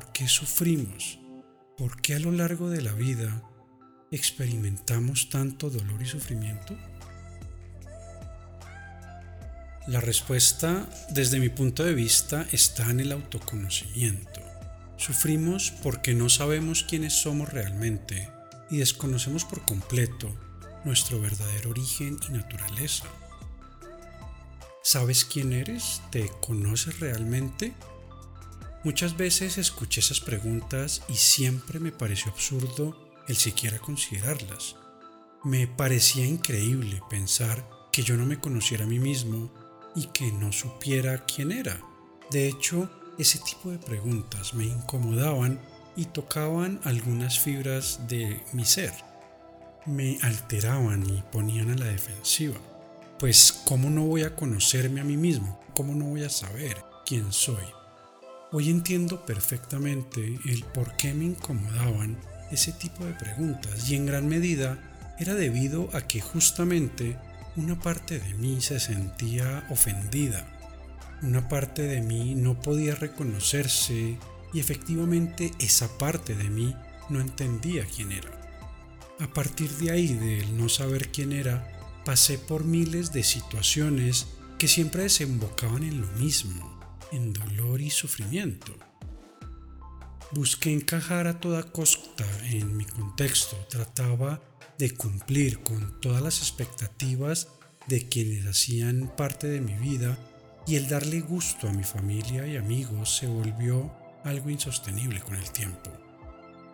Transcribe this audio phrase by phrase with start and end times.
[0.00, 1.18] por qué sufrimos,
[1.76, 3.42] por qué a lo largo de la vida
[4.10, 6.74] experimentamos tanto dolor y sufrimiento?
[9.86, 14.40] La respuesta, desde mi punto de vista, está en el autoconocimiento.
[14.96, 18.30] Sufrimos porque no sabemos quiénes somos realmente
[18.70, 20.34] y desconocemos por completo
[20.86, 23.04] nuestro verdadero origen y naturaleza.
[24.82, 26.00] ¿Sabes quién eres?
[26.10, 27.74] ¿Te conoces realmente?
[28.82, 32.96] Muchas veces escuché esas preguntas y siempre me pareció absurdo
[33.28, 34.76] el siquiera considerarlas.
[35.44, 39.52] Me parecía increíble pensar que yo no me conociera a mí mismo
[39.94, 41.78] y que no supiera quién era.
[42.30, 45.60] De hecho, ese tipo de preguntas me incomodaban
[45.94, 48.94] y tocaban algunas fibras de mi ser.
[49.84, 52.56] Me alteraban y ponían a la defensiva.
[53.18, 55.60] Pues, ¿cómo no voy a conocerme a mí mismo?
[55.74, 57.79] ¿Cómo no voy a saber quién soy?
[58.52, 62.18] Hoy entiendo perfectamente el por qué me incomodaban
[62.50, 67.16] ese tipo de preguntas y en gran medida era debido a que justamente
[67.54, 70.44] una parte de mí se sentía ofendida.
[71.22, 74.18] Una parte de mí no podía reconocerse
[74.52, 76.74] y efectivamente esa parte de mí
[77.08, 78.32] no entendía quién era.
[79.20, 81.70] A partir de ahí, del no saber quién era,
[82.04, 84.26] pasé por miles de situaciones
[84.58, 86.69] que siempre desembocaban en lo mismo,
[87.12, 88.74] en dolor y sufrimiento.
[90.32, 94.40] Busqué encajar a toda costa en mi contexto, trataba
[94.78, 97.48] de cumplir con todas las expectativas
[97.88, 100.16] de quienes hacían parte de mi vida
[100.66, 103.92] y el darle gusto a mi familia y amigos se volvió
[104.24, 105.90] algo insostenible con el tiempo.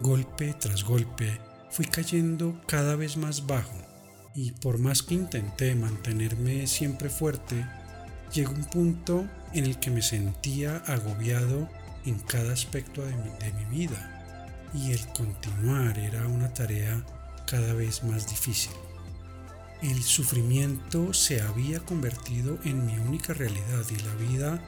[0.01, 1.41] Golpe tras golpe
[1.71, 3.77] fui cayendo cada vez más bajo
[4.35, 7.67] y por más que intenté mantenerme siempre fuerte,
[8.35, 9.27] llegó un punto
[9.57, 11.69] en el que me sentía agobiado
[12.05, 14.13] en cada aspecto de mi, de mi vida
[14.75, 17.05] y el continuar era una tarea
[17.47, 18.73] cada vez más difícil.
[19.83, 24.65] El sufrimiento se había convertido en mi única realidad y la vida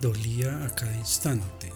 [0.00, 1.72] dolía a cada instante.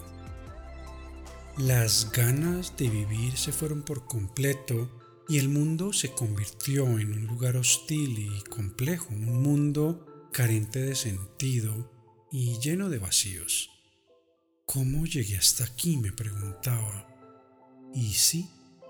[1.57, 4.89] Las ganas de vivir se fueron por completo
[5.27, 10.95] y el mundo se convirtió en un lugar hostil y complejo, un mundo carente de
[10.95, 11.94] sentido
[12.31, 13.69] y lleno de vacíos.
[14.65, 15.97] ¿Cómo llegué hasta aquí?
[15.97, 17.07] me preguntaba.
[17.93, 18.49] Y sí,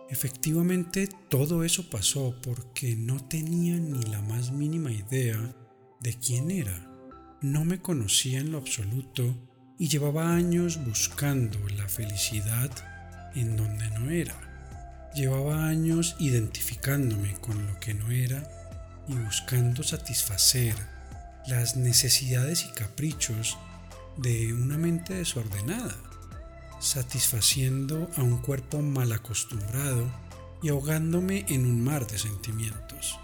[0.10, 5.56] Efectivamente, todo eso pasó porque no tenía ni la más mínima idea
[6.00, 6.92] de quién era.
[7.42, 9.36] No me conocía en lo absoluto
[9.80, 12.70] y llevaba años buscando la felicidad
[13.34, 15.12] en donde no era.
[15.16, 18.48] Llevaba años identificándome con lo que no era
[19.08, 20.76] y buscando satisfacer
[21.48, 23.58] las necesidades y caprichos
[24.18, 25.96] de una mente desordenada
[26.80, 30.06] satisfaciendo a un cuerpo mal acostumbrado
[30.62, 33.20] y ahogándome en un mar de sentimientos.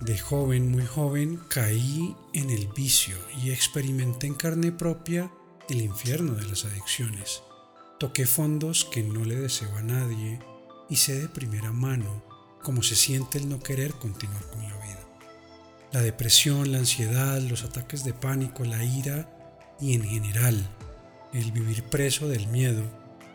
[0.00, 5.30] De joven, muy joven, caí en el vicio y experimenté en carne propia
[5.68, 7.42] el infierno de las adicciones.
[7.98, 10.38] Toqué fondos que no le deseo a nadie
[10.90, 12.22] y sé de primera mano
[12.62, 15.13] cómo se siente el no querer continuar con la vida.
[15.94, 19.28] La depresión, la ansiedad, los ataques de pánico, la ira
[19.80, 20.68] y en general
[21.32, 22.82] el vivir preso del miedo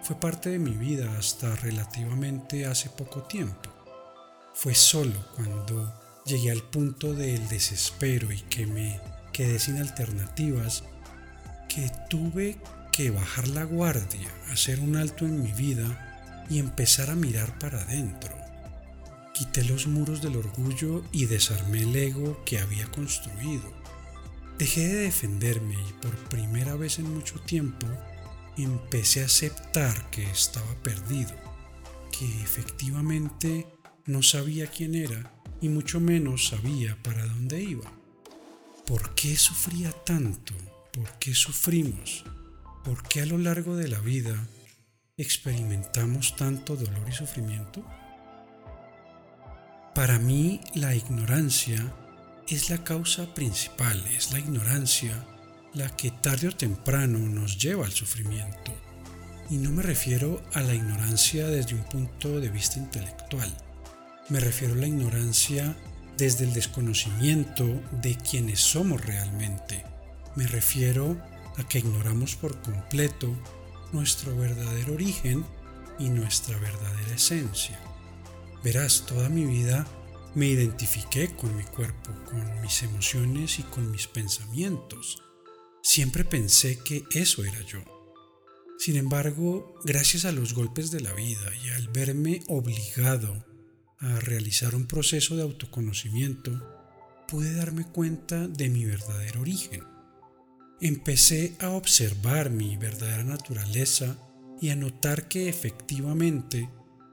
[0.03, 3.69] fue parte de mi vida hasta relativamente hace poco tiempo.
[4.53, 5.94] Fue solo cuando
[6.25, 9.00] llegué al punto del desespero y que me
[9.31, 10.84] quedé sin alternativas
[11.69, 12.58] que tuve
[12.92, 17.80] que bajar la guardia, hacer un alto en mi vida y empezar a mirar para
[17.84, 18.39] adentro.
[19.40, 23.64] Quité los muros del orgullo y desarmé el ego que había construido.
[24.58, 27.88] Dejé de defenderme y por primera vez en mucho tiempo
[28.58, 31.32] empecé a aceptar que estaba perdido,
[32.12, 33.66] que efectivamente
[34.06, 37.90] no sabía quién era y mucho menos sabía para dónde iba.
[38.86, 40.54] ¿Por qué sufría tanto?
[40.92, 42.25] ¿Por qué sufrimos?
[42.84, 44.50] ¿Por qué a lo largo de la vida
[45.16, 47.86] experimentamos tanto dolor y sufrimiento?
[49.94, 51.94] Para mí la ignorancia
[52.47, 55.25] es la causa principal, es la ignorancia
[55.74, 58.74] la que tarde o temprano nos lleva al sufrimiento.
[59.50, 63.51] Y no me refiero a la ignorancia desde un punto de vista intelectual,
[64.30, 65.75] me refiero a la ignorancia
[66.15, 67.65] desde el desconocimiento
[68.03, 69.83] de quienes somos realmente.
[70.36, 71.18] Me refiero
[71.57, 73.36] a que ignoramos por completo
[73.91, 75.44] nuestro verdadero origen
[75.97, 77.80] y nuestra verdadera esencia.
[78.64, 79.88] Verás, toda mi vida
[80.36, 85.24] me identifiqué con mi cuerpo, con mis emociones y con mis pensamientos.
[85.82, 87.80] Siempre pensé que eso era yo.
[88.78, 93.46] Sin embargo, gracias a los golpes de la vida y al verme obligado
[94.00, 96.52] a realizar un proceso de autoconocimiento,
[97.28, 99.84] pude darme cuenta de mi verdadero origen.
[100.82, 104.18] Empecé a observar mi verdadera naturaleza
[104.62, 106.70] y a notar que efectivamente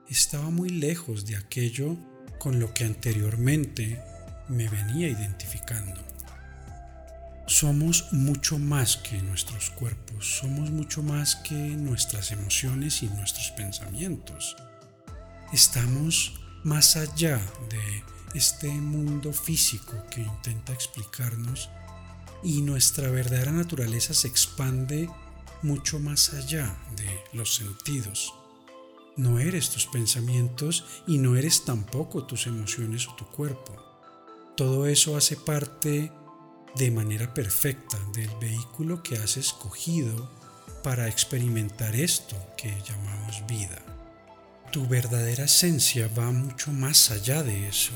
[0.08, 1.96] estaba muy lejos de aquello
[2.38, 4.00] con lo que anteriormente
[4.48, 6.00] me venía identificando.
[7.46, 14.56] Somos mucho más que nuestros cuerpos, somos mucho más que nuestras emociones y nuestros pensamientos.
[15.52, 18.04] Estamos más allá de
[18.34, 21.70] este mundo físico que intenta explicarnos
[22.42, 25.08] y nuestra verdadera naturaleza se expande
[25.62, 28.34] mucho más allá de los sentidos.
[29.16, 33.74] No eres tus pensamientos y no eres tampoco tus emociones o tu cuerpo.
[34.56, 36.12] Todo eso hace parte
[36.74, 40.30] de manera perfecta del vehículo que has escogido
[40.82, 43.82] para experimentar esto que llamamos vida.
[44.70, 47.92] Tu verdadera esencia va mucho más allá de eso,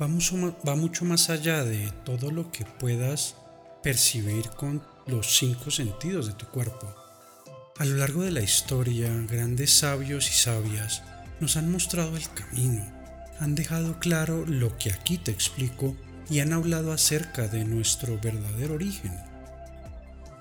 [0.00, 3.36] va mucho, más allá de todo lo que puedas
[3.82, 7.03] percibir con los cinco sentidos de tu cuerpo.
[7.76, 11.02] A lo largo de la historia, grandes sabios y sabias
[11.40, 12.86] nos han mostrado el camino,
[13.40, 15.96] han dejado claro lo que aquí te explico
[16.30, 19.12] y han hablado acerca de nuestro verdadero origen.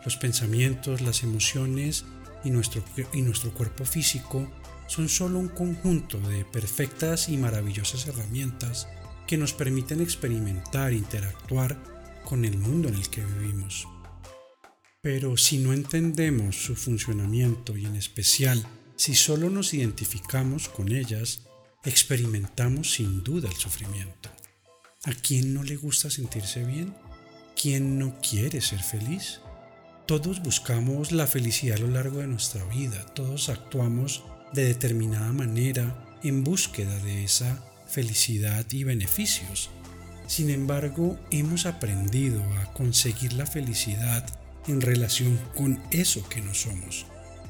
[0.05, 2.05] Los pensamientos, las emociones
[2.43, 2.83] y nuestro,
[3.13, 4.47] y nuestro cuerpo físico
[4.85, 8.87] son solo un conjunto de perfectas y maravillosas herramientas
[9.25, 11.79] que nos permiten experimentar interactuar
[12.25, 13.87] con el mundo en el que vivimos.
[15.03, 18.65] Pero si no entendemos su funcionamiento y en especial
[18.95, 21.41] si solo nos identificamos con ellas,
[21.83, 24.29] experimentamos sin duda el sufrimiento.
[25.03, 26.95] ¿A quién no le gusta sentirse bien?
[27.61, 29.41] ¿Quién no quiere ser feliz?
[30.05, 34.23] Todos buscamos la felicidad a lo largo de nuestra vida, todos actuamos
[34.53, 39.69] de determinada manera en búsqueda de esa felicidad y beneficios.
[40.27, 47.05] Sin embargo, hemos aprendido a conseguir la felicidad en relación con eso que no somos.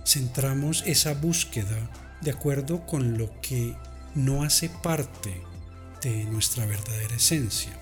[0.06, 1.90] Centramos esa búsqueda
[2.22, 3.76] de acuerdo con lo que
[4.16, 5.42] no hace parte
[6.02, 7.80] de nuestra verdadera esencia.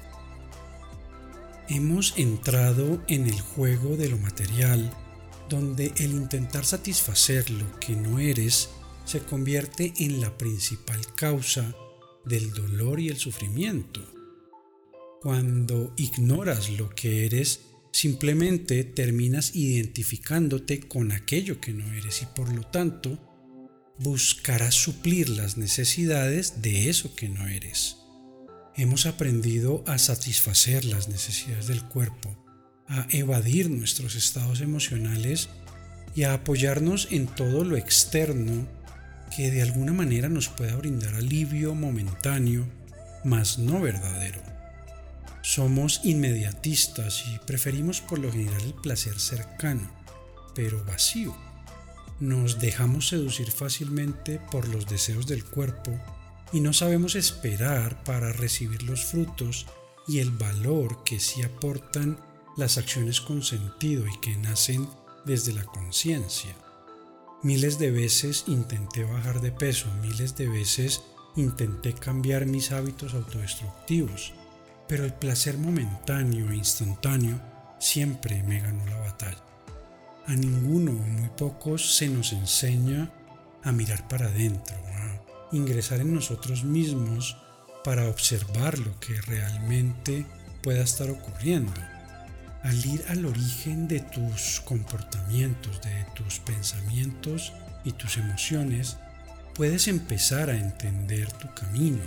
[1.67, 4.91] Hemos entrado en el juego de lo material,
[5.49, 8.69] donde el intentar satisfacer lo que no eres
[9.05, 11.73] se convierte en la principal causa
[12.25, 14.01] del dolor y el sufrimiento.
[15.21, 22.51] Cuando ignoras lo que eres, simplemente terminas identificándote con aquello que no eres y por
[22.53, 23.19] lo tanto
[23.97, 27.97] buscarás suplir las necesidades de eso que no eres.
[28.75, 32.43] Hemos aprendido a satisfacer las necesidades del cuerpo,
[32.87, 35.49] a evadir nuestros estados emocionales
[36.15, 38.67] y a apoyarnos en todo lo externo
[39.35, 42.67] que de alguna manera nos pueda brindar alivio momentáneo,
[43.23, 44.50] mas no verdadero.
[45.41, 49.89] Somos inmediatistas y preferimos por lo general el placer cercano,
[50.53, 51.35] pero vacío.
[52.19, 55.99] Nos dejamos seducir fácilmente por los deseos del cuerpo
[56.53, 59.65] y no sabemos esperar para recibir los frutos
[60.07, 62.19] y el valor que sí aportan
[62.57, 64.87] las acciones con sentido y que nacen
[65.25, 66.55] desde la conciencia.
[67.43, 71.01] Miles de veces intenté bajar de peso, miles de veces
[71.35, 74.33] intenté cambiar mis hábitos autodestructivos,
[74.91, 77.39] pero el placer momentáneo e instantáneo
[77.79, 79.41] siempre me ganó la batalla.
[80.27, 83.09] A ninguno o muy pocos se nos enseña
[83.63, 84.75] a mirar para adentro,
[85.53, 87.37] ingresar en nosotros mismos
[87.85, 90.25] para observar lo que realmente
[90.61, 91.79] pueda estar ocurriendo.
[92.61, 97.53] Al ir al origen de tus comportamientos, de tus pensamientos
[97.85, 98.97] y tus emociones,
[99.55, 102.03] puedes empezar a entender tu camino.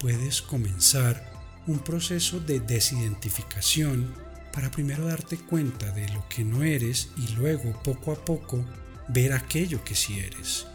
[0.00, 1.37] Puedes comenzar
[1.68, 4.12] un proceso de desidentificación
[4.52, 8.64] para primero darte cuenta de lo que no eres y luego poco a poco
[9.08, 10.66] ver aquello que sí eres.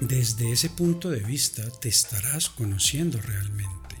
[0.00, 3.96] Desde ese punto de vista te estarás conociendo realmente.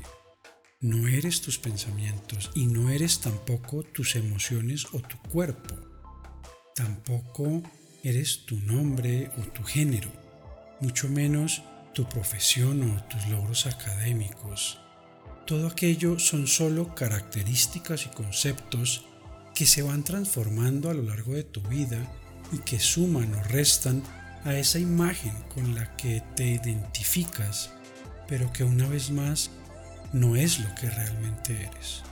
[0.80, 5.74] No eres tus pensamientos y no eres tampoco tus emociones o tu cuerpo.
[6.76, 7.64] Tampoco
[8.04, 10.10] eres tu nombre o tu género,
[10.80, 11.62] mucho menos
[11.94, 14.80] tu profesión o tus logros académicos.
[15.48, 19.06] Todo aquello son solo características y conceptos
[19.54, 22.06] que se van transformando a lo largo de tu vida
[22.52, 24.02] y que suman o restan
[24.44, 27.70] a esa imagen con la que te identificas,
[28.28, 29.50] pero que una vez más
[30.12, 32.02] no es lo que realmente eres.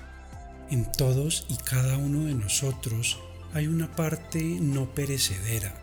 [0.71, 3.19] En todos y cada uno de nosotros
[3.53, 5.75] hay una parte no perecedera,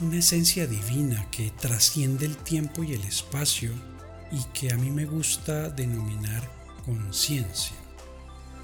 [0.00, 3.72] una esencia divina que trasciende el tiempo y el espacio
[4.30, 7.76] y que a mí me gusta denominar conciencia.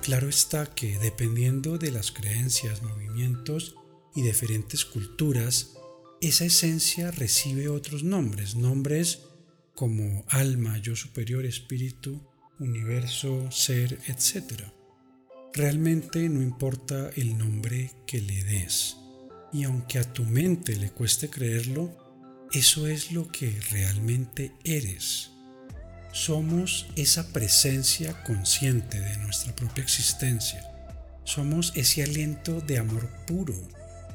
[0.03, 3.77] Claro está que dependiendo de las creencias, movimientos
[4.15, 5.75] y diferentes culturas,
[6.21, 9.21] esa esencia recibe otros nombres, nombres
[9.75, 12.21] como alma, yo superior, espíritu,
[12.59, 14.63] universo, ser, etc.
[15.55, 18.97] Realmente no importa el nombre que le des.
[19.53, 21.97] Y aunque a tu mente le cueste creerlo,
[22.53, 25.31] eso es lo que realmente eres.
[26.19, 30.61] Somos esa presencia consciente de nuestra propia existencia.
[31.23, 33.55] Somos ese aliento de amor puro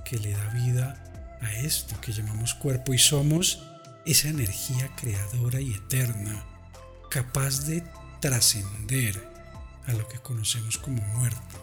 [0.04, 3.64] que le da vida a esto que llamamos cuerpo y somos
[4.06, 6.46] esa energía creadora y eterna,
[7.10, 7.86] capaz de
[8.20, 9.26] trascender
[9.88, 11.56] a lo que conocemos como muerte.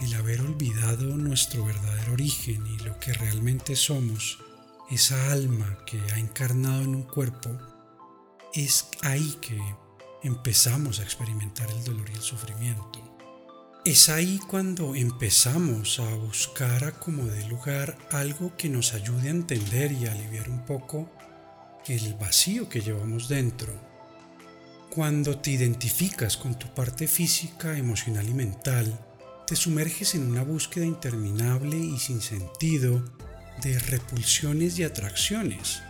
[0.00, 4.38] El haber olvidado nuestro verdadero origen y lo que realmente somos,
[4.90, 7.50] esa alma que ha encarnado en un cuerpo,
[8.54, 9.60] es ahí que
[10.22, 13.04] empezamos a experimentar el dolor y el sufrimiento.
[13.84, 19.32] Es ahí cuando empezamos a buscar a como de lugar algo que nos ayude a
[19.32, 21.10] entender y a aliviar un poco
[21.86, 23.72] el vacío que llevamos dentro.
[24.90, 28.98] Cuando te identificas con tu parte física, emocional y mental,
[29.46, 33.04] te sumerges en una búsqueda interminable y sin sentido
[33.62, 35.82] de repulsiones y atracciones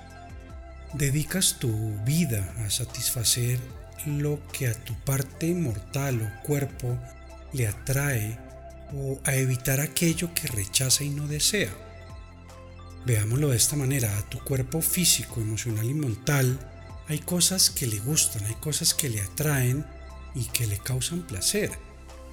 [0.94, 1.70] dedicas tu
[2.04, 3.58] vida a satisfacer
[4.06, 6.98] lo que a tu parte mortal o cuerpo
[7.52, 8.38] le atrae
[8.94, 11.74] o a evitar aquello que rechaza y no desea.
[13.04, 16.58] Veámoslo de esta manera, a tu cuerpo físico, emocional y mental
[17.08, 19.86] hay cosas que le gustan, hay cosas que le atraen
[20.34, 21.70] y que le causan placer.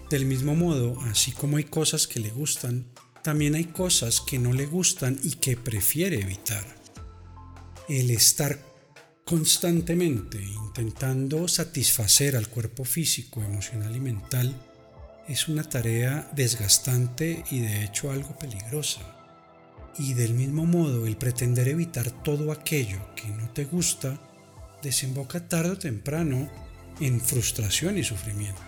[0.10, 2.86] Del mismo modo, así como hay cosas que le gustan,
[3.24, 6.85] también hay cosas que no le gustan y que prefiere evitar
[7.88, 8.58] el estar
[9.24, 14.56] constantemente intentando satisfacer al cuerpo físico, emocional y mental
[15.28, 19.02] es una tarea desgastante y de hecho algo peligrosa.
[19.98, 24.20] Y del mismo modo el pretender evitar todo aquello que no te gusta
[24.84, 26.50] desemboca tarde o temprano
[27.00, 28.62] en frustración y sufrimiento.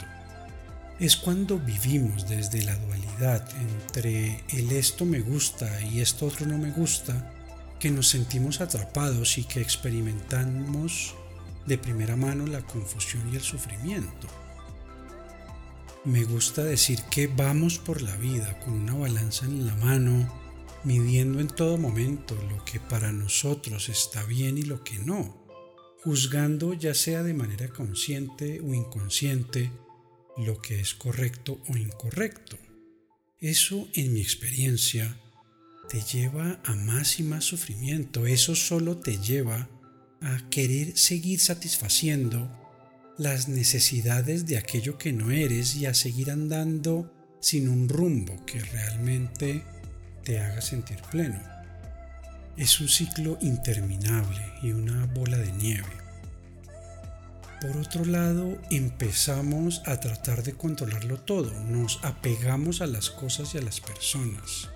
[1.00, 6.58] Es cuando vivimos desde la dualidad entre el esto me gusta y esto otro no
[6.58, 7.37] me gusta
[7.80, 11.16] que nos sentimos atrapados y que experimentamos
[11.66, 14.28] de primera mano la confusión y el sufrimiento.
[16.06, 20.34] Me gusta decir que vamos por la vida con una balanza en la mano,
[20.84, 25.46] midiendo en todo momento lo que para nosotros está bien y lo que no,
[26.04, 29.72] juzgando ya sea de manera consciente o inconsciente
[30.38, 32.58] lo que es correcto o incorrecto.
[33.40, 35.20] Eso, en mi experiencia,
[35.90, 38.28] te lleva a más y más sufrimiento.
[38.28, 39.70] Eso solo te lleva
[40.22, 42.50] a querer seguir satisfaciendo
[43.18, 48.60] las necesidades de aquello que no eres y a seguir andando sin un rumbo que
[48.60, 49.64] realmente
[50.24, 51.42] te haga sentir pleno.
[52.58, 55.88] Es un ciclo interminable y una bola de nieve.
[57.62, 63.58] Por otro lado, empezamos a tratar de controlarlo todo, nos apegamos a las cosas y
[63.58, 64.70] a las personas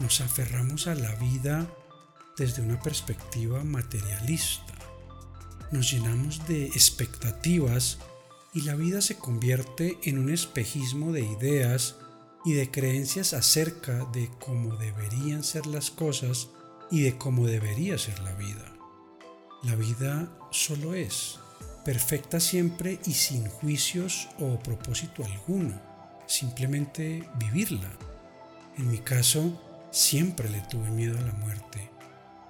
[0.00, 1.66] nos aferramos a la vida
[2.36, 4.74] desde una perspectiva materialista.
[5.70, 7.98] Nos llenamos de expectativas
[8.52, 11.96] y la vida se convierte en un espejismo de ideas
[12.44, 16.48] y de creencias acerca de cómo deberían ser las cosas
[16.90, 18.72] y de cómo debería ser la vida.
[19.62, 21.38] La vida solo es,
[21.84, 25.80] perfecta siempre y sin juicios o propósito alguno,
[26.26, 27.90] simplemente vivirla.
[28.76, 29.58] En mi caso,
[29.94, 31.88] Siempre le tuve miedo a la muerte,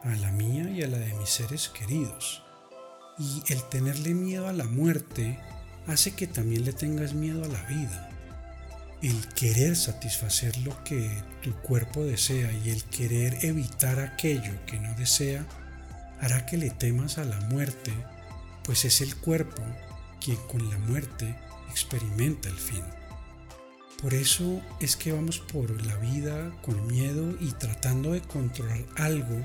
[0.02, 2.42] a la mía y a la de mis seres queridos.
[3.18, 5.38] Y el tenerle miedo a la muerte
[5.86, 8.08] hace que también le tengas miedo a la vida.
[9.02, 14.94] El querer satisfacer lo que tu cuerpo desea y el querer evitar aquello que no
[14.94, 15.44] desea
[16.22, 17.92] hará que le temas a la muerte,
[18.62, 19.62] pues es el cuerpo
[20.18, 21.36] quien con la muerte
[21.70, 23.03] experimenta el fin.
[24.04, 29.42] Por eso es que vamos por la vida con miedo y tratando de controlar algo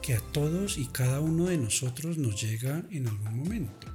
[0.00, 3.88] que a todos y cada uno de nosotros nos llega en algún momento.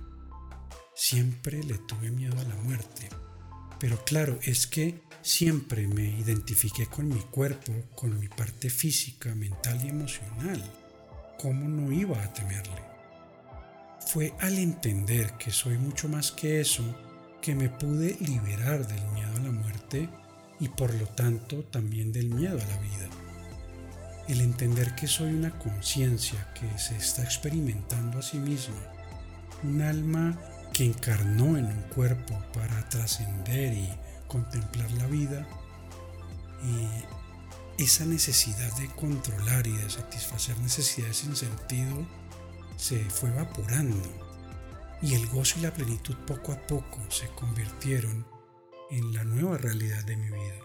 [0.94, 3.10] Siempre le tuve miedo a la muerte.
[3.80, 9.84] Pero claro, es que siempre me identifiqué con mi cuerpo, con mi parte física, mental
[9.84, 10.64] y emocional.
[11.40, 12.84] ¿Cómo no iba a temerle?
[14.06, 16.84] Fue al entender que soy mucho más que eso
[17.46, 19.40] que me pude liberar del miedo a
[20.60, 23.10] y por lo tanto también del miedo a la vida.
[24.28, 28.82] el entender que soy una conciencia que se está experimentando a sí misma,
[29.62, 30.40] un alma
[30.74, 33.88] que encarnó en un cuerpo para trascender y
[34.28, 35.48] contemplar la vida,
[36.64, 42.08] y esa necesidad de controlar y de satisfacer necesidades sin sentido
[42.78, 44.26] se fue evaporando
[45.02, 48.26] y el gozo y la plenitud poco a poco se convirtieron
[48.92, 50.60] en la nueva realidad de mi vida.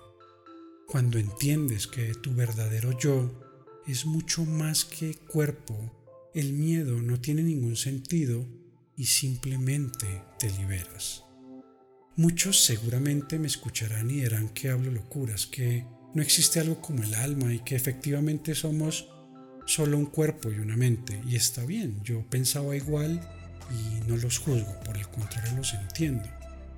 [0.86, 3.30] Cuando entiendes que tu verdadero yo
[3.86, 8.46] es mucho más que cuerpo, el miedo no tiene ningún sentido
[8.96, 11.24] y simplemente te liberas.
[12.16, 17.14] Muchos seguramente me escucharán y dirán que hablo locuras, que no existe algo como el
[17.14, 19.08] alma y que efectivamente somos
[19.66, 21.20] solo un cuerpo y una mente.
[21.26, 23.20] Y está bien, yo pensaba igual
[23.70, 26.28] y no los juzgo, por el contrario los entiendo.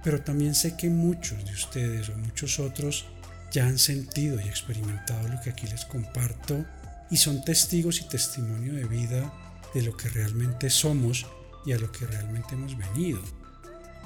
[0.02, 3.06] Pero también sé que muchos de ustedes o muchos otros
[3.52, 6.64] ya han sentido y experimentado lo que aquí les comparto
[7.10, 9.32] y son testigos y testimonio de vida
[9.74, 11.26] de lo que realmente somos
[11.64, 13.20] y a lo que realmente hemos venido.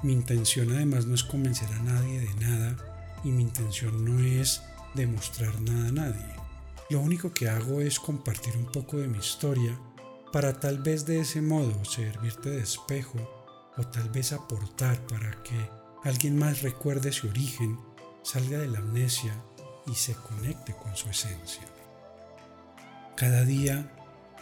[0.02, 2.76] Mi intención además no es convencer a nadie de nada
[3.24, 4.62] y mi intención no es
[4.94, 6.26] demostrar nada a nadie.
[6.90, 9.78] Lo único que hago es compartir un poco de mi historia
[10.32, 13.18] para tal vez de ese modo servirte de espejo
[13.76, 15.75] o tal vez aportar para que
[16.06, 17.80] alguien más recuerde su origen,
[18.22, 19.34] salga de la amnesia
[19.88, 21.64] y se conecte con su esencia.
[23.16, 23.90] Cada día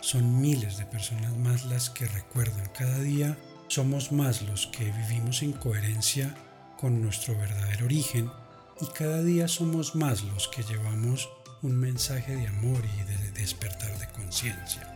[0.02, 5.42] son miles de personas más las que recuerdan, cada día somos más los que vivimos
[5.42, 6.34] en coherencia
[6.78, 8.30] con nuestro verdadero origen
[8.82, 11.30] y cada día somos más los que llevamos
[11.62, 14.94] un mensaje de amor y de despertar de conciencia.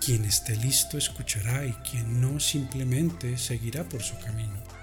[0.00, 4.77] Quien esté listo escuchará y quien no simplemente seguirá por su camino.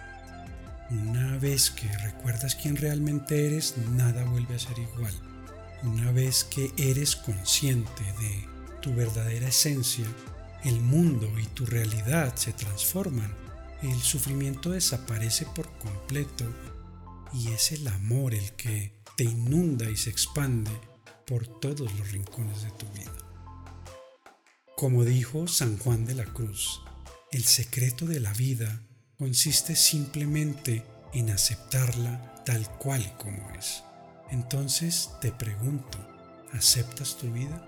[0.91, 5.13] Una vez que recuerdas quién realmente eres, nada vuelve a ser igual.
[5.81, 8.47] Una vez que eres consciente de
[8.81, 10.05] tu verdadera esencia,
[10.63, 13.33] el mundo y tu realidad se transforman.
[13.81, 16.45] El sufrimiento desaparece por completo
[17.33, 20.71] y es el amor el que te inunda y se expande
[21.25, 23.11] por todos los rincones de tu vida.
[24.77, 26.81] Como dijo San Juan de la Cruz,
[27.31, 28.81] el secreto de la vida
[29.17, 33.83] consiste simplemente en aceptarla tal cual como es.
[34.31, 35.97] Entonces te pregunto,
[36.53, 37.67] ¿aceptas tu vida?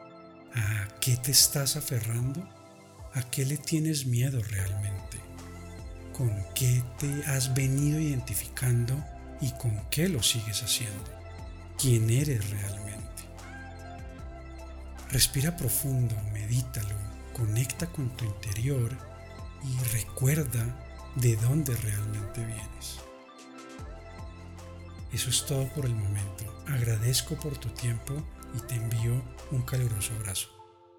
[0.54, 2.48] ¿A qué te estás aferrando?
[3.14, 5.18] ¿A qué le tienes miedo realmente?
[6.14, 9.04] ¿Con qué te has venido identificando
[9.40, 11.18] y con qué lo sigues haciendo?
[11.78, 13.24] quién eres realmente.
[15.12, 16.96] Respira profundo, medítalo,
[17.34, 18.92] conecta con tu interior
[19.64, 20.87] y recuerda
[21.22, 23.00] de dónde realmente vienes.
[25.12, 26.46] Eso es todo por el momento.
[26.68, 28.14] Agradezco por tu tiempo
[28.56, 30.50] y te envío un caluroso abrazo.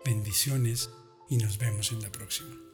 [0.05, 0.91] Bendiciones
[1.29, 2.68] y nos vemos en la próxima.